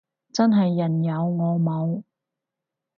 [0.33, 2.01] 真係人有我冇